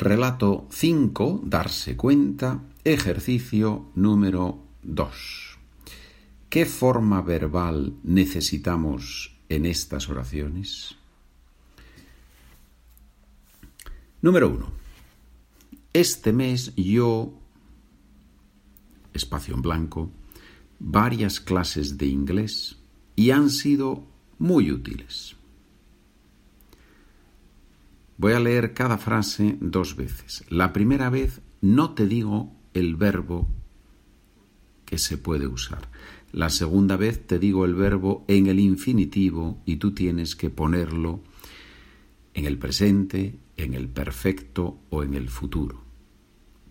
[0.00, 5.58] Relato 5, darse cuenta, ejercicio número 2.
[6.48, 10.94] ¿Qué forma verbal necesitamos en estas oraciones?
[14.22, 14.70] Número 1.
[15.92, 17.34] Este mes yo,
[19.12, 20.12] espacio en blanco,
[20.78, 22.76] varias clases de inglés
[23.16, 24.06] y han sido
[24.38, 25.37] muy útiles.
[28.18, 30.44] Voy a leer cada frase dos veces.
[30.50, 33.48] La primera vez no te digo el verbo
[34.84, 35.88] que se puede usar.
[36.32, 41.22] La segunda vez te digo el verbo en el infinitivo y tú tienes que ponerlo
[42.34, 45.84] en el presente, en el perfecto o en el futuro.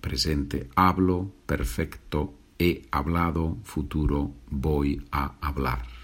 [0.01, 5.96] Presente hablo, perfecto he hablado, futuro voy a hablar.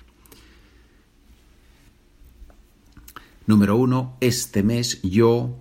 [3.45, 5.59] Número uno, este mes yo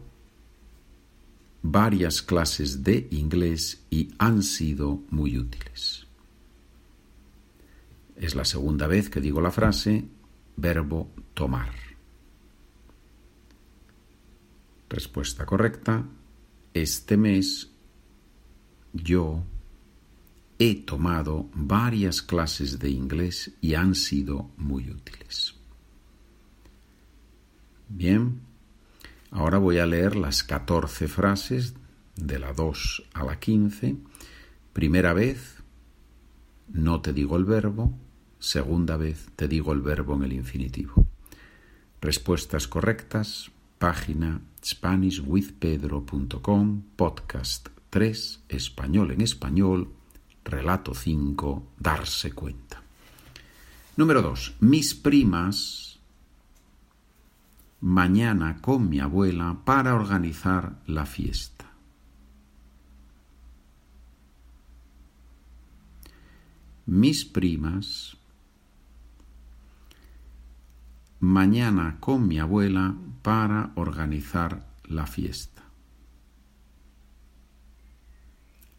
[1.62, 6.06] varias clases de inglés y han sido muy útiles.
[8.16, 10.05] Es la segunda vez que digo la frase
[10.56, 11.72] verbo tomar.
[14.88, 16.05] Respuesta correcta.
[16.75, 17.70] Este mes
[18.92, 19.42] yo
[20.58, 25.61] he tomado varias clases de inglés y han sido muy útiles.
[27.94, 28.40] Bien,
[29.30, 31.74] ahora voy a leer las 14 frases
[32.16, 33.98] de la 2 a la 15.
[34.72, 35.62] Primera vez,
[36.72, 37.92] no te digo el verbo.
[38.38, 41.06] Segunda vez, te digo el verbo en el infinitivo.
[42.00, 49.92] Respuestas correctas, página SpanishWithPedro.com, podcast 3, español en español,
[50.44, 52.82] relato 5, darse cuenta.
[53.98, 54.54] Número 2.
[54.60, 55.91] Mis primas
[57.83, 61.66] mañana con mi abuela para organizar la fiesta.
[66.86, 68.16] Mis primas
[71.19, 75.62] mañana con mi abuela para organizar la fiesta.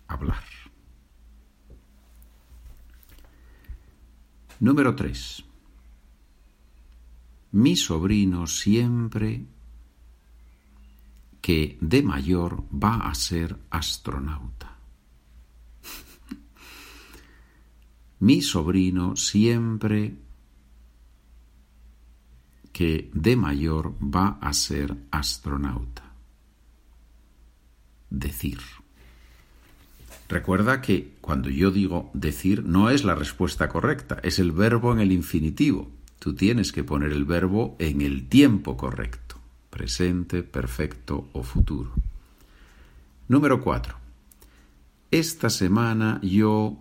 [0.08, 0.44] Hablar.
[4.60, 5.53] Número 3
[7.54, 9.46] mi sobrino siempre
[11.40, 14.76] que de mayor va a ser astronauta.
[18.20, 20.16] Mi sobrino siempre
[22.72, 26.12] que de mayor va a ser astronauta.
[28.10, 28.60] Decir.
[30.28, 35.02] Recuerda que cuando yo digo decir no es la respuesta correcta, es el verbo en
[35.02, 35.92] el infinitivo.
[36.24, 39.36] Tú tienes que poner el verbo en el tiempo correcto,
[39.70, 41.92] presente, perfecto o futuro.
[43.28, 43.98] Número cuatro.
[45.12, 46.78] Esta semana yo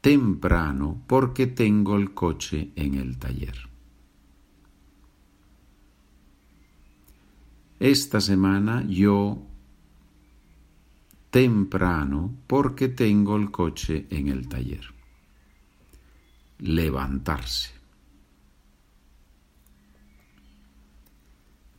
[0.00, 3.68] temprano porque tengo el coche en el taller.
[7.78, 9.42] Esta semana yo
[11.28, 14.95] temprano porque tengo el coche en el taller
[16.58, 17.70] levantarse.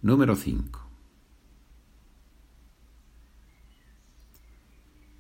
[0.01, 0.88] Número 5.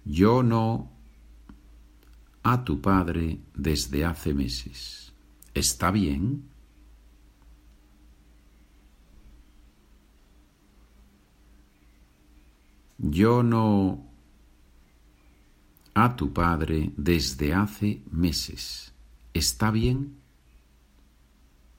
[0.05, 0.89] Yo no
[2.43, 5.13] a tu padre desde hace meses.
[5.53, 6.49] ¿Está bien?
[12.99, 14.05] Yo no
[15.93, 18.93] a tu padre desde hace meses
[19.37, 20.17] está bien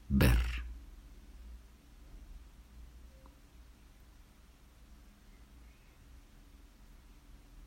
[0.09, 0.39] ver.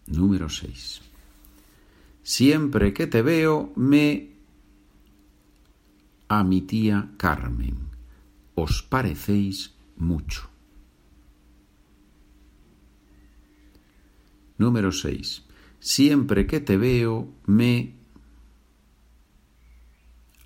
[0.08, 1.02] Número 6.
[2.24, 4.30] Siempre que te veo me
[6.28, 7.78] a mi tía Carmen.
[8.56, 10.50] Os parecéis mucho.
[14.58, 15.44] Número 6.
[15.80, 18.01] Siempre que te veo me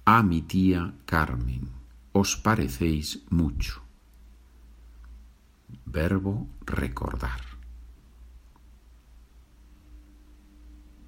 [0.06, 1.70] a mi tía Carmen.
[2.14, 3.82] Os parecéis mucho.
[5.86, 7.42] Verbo recordar.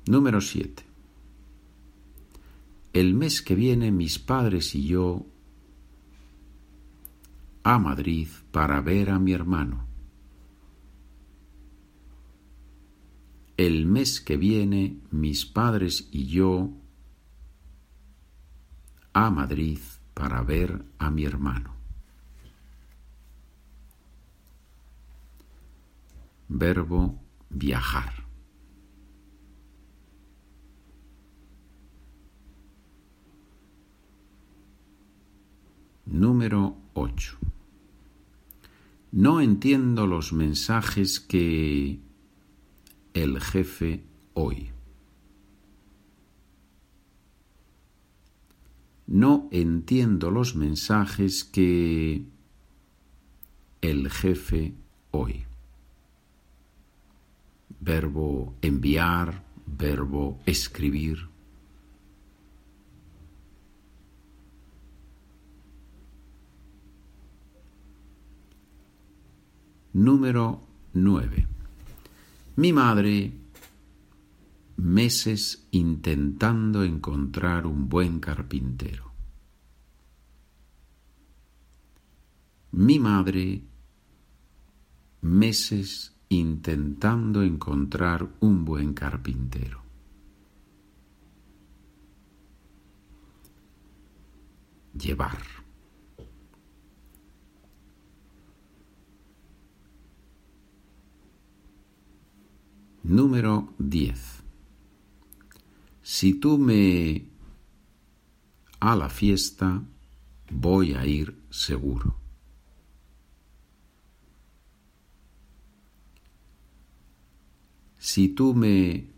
[0.08, 0.84] Número 7.
[2.94, 5.26] El mes que viene mis padres y yo
[7.64, 9.86] a Madrid para ver a mi hermano.
[13.58, 16.72] El mes que viene mis padres y yo
[19.26, 19.80] a Madrid
[20.14, 21.78] para ver a mi hermano.
[26.48, 27.20] verbo
[27.50, 28.26] viajar.
[36.06, 37.38] Número 8.
[39.12, 42.00] No entiendo los mensajes que
[43.14, 44.04] el jefe
[44.34, 44.77] hoy.
[49.08, 52.26] No entiendo los mensajes que
[53.82, 54.74] el jefe
[55.12, 55.46] hoy.
[57.80, 61.30] Verbo enviar, verbo escribir.
[69.94, 70.62] Número
[70.94, 71.48] 9.
[72.58, 73.32] Mi madre,
[74.78, 79.12] meses intentando encontrar un buen carpintero.
[82.72, 83.64] Mi madre,
[85.22, 89.82] meses intentando encontrar un buen carpintero.
[94.94, 95.42] Llevar.
[103.04, 104.47] Número 10.
[106.10, 107.26] Si tú me
[108.80, 109.84] a la fiesta,
[110.50, 112.16] voy a ir seguro.
[117.98, 119.10] Si tú me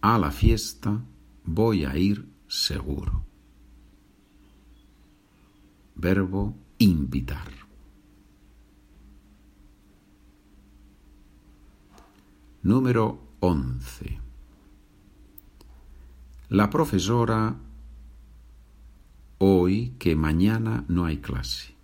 [0.00, 1.04] a la fiesta,
[1.44, 3.26] voy a ir seguro.
[5.94, 7.52] Verbo invitar.
[12.62, 14.29] Número 11.
[16.52, 17.54] La profesora
[19.38, 21.76] hoy que mañana no hay clase.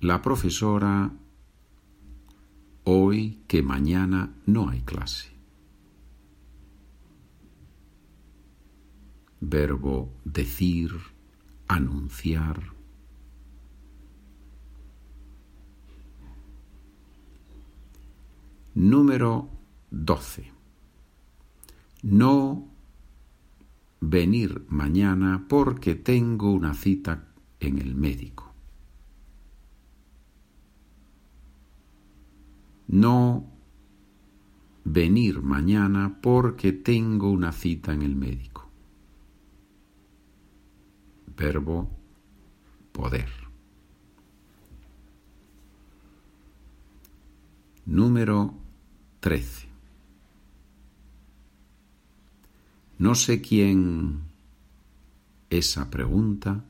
[0.00, 1.12] La profesora
[2.82, 5.30] hoy que mañana no hay clase.
[9.40, 10.90] Verbo decir,
[11.68, 12.72] anunciar.
[18.74, 19.57] Número
[19.90, 20.52] 12.
[22.02, 22.68] No
[24.00, 27.28] venir mañana porque tengo una cita
[27.60, 28.52] en el médico.
[32.86, 33.44] No
[34.84, 38.68] venir mañana porque tengo una cita en el médico.
[41.36, 41.90] Verbo
[42.92, 43.28] poder.
[47.84, 48.54] Número
[49.20, 49.67] 13.
[52.98, 54.22] No sé quién
[55.50, 56.64] esa pregunta,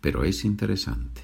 [0.00, 1.22] pero es interesante.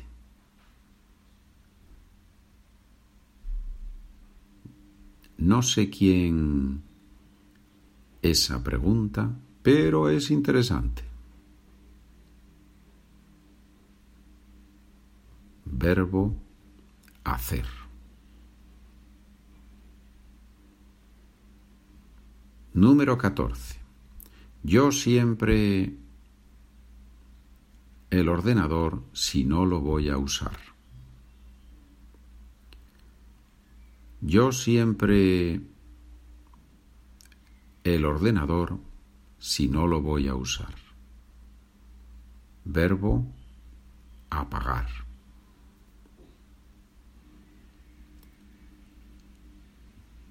[5.39, 6.83] No sé quién
[8.21, 9.31] esa pregunta,
[9.63, 11.03] pero es interesante.
[15.65, 16.35] Verbo
[17.25, 17.67] hacer.
[22.75, 23.84] Número 14.
[24.65, 25.95] Yo siempre
[28.09, 30.57] el ordenador si no lo voy a usar.
[34.23, 35.61] Yo siempre
[37.85, 38.79] el ordenador
[39.39, 40.75] si no lo voy a usar.
[42.65, 43.27] Verbo
[44.31, 44.89] apagar.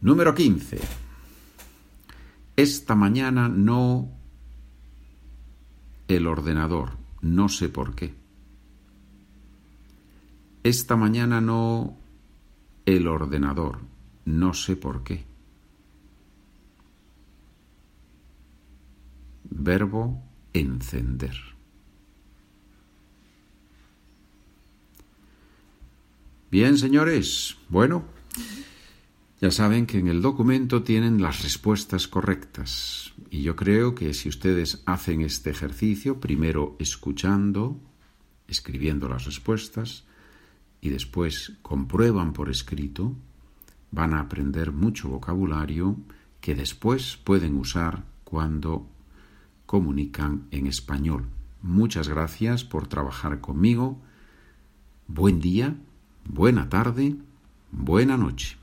[0.02, 0.80] Número 15.
[2.56, 4.13] Esta mañana no
[6.16, 8.14] el ordenador, no sé por qué.
[10.64, 11.98] Esta mañana no
[12.86, 13.80] el ordenador,
[14.26, 15.26] no sé por qué.
[19.50, 20.22] Verbo
[20.54, 21.36] encender.
[26.50, 27.58] Bien, señores.
[27.70, 28.04] Bueno,
[29.42, 34.30] ya saben que en el documento tienen las respuestas correctas y yo creo que si
[34.30, 37.82] ustedes hacen este ejercicio, primero escuchando,
[38.48, 40.04] escribiendo las respuestas
[40.82, 43.16] y después comprueban por escrito,
[43.90, 45.98] van a aprender mucho vocabulario
[46.42, 48.88] que después pueden usar cuando
[49.66, 51.26] comunican en español.
[51.64, 54.00] Muchas gracias por trabajar conmigo.
[55.08, 55.76] Buen día,
[56.24, 57.16] buena tarde,
[57.72, 58.63] buena noche.